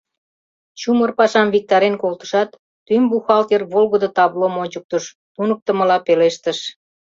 [0.79, 2.49] Чумыр пашам виктарен колтышат,
[2.87, 6.59] тӱҥ бухгалтер волгыдо таблом ончыктыш, туныктымыла пелештыш: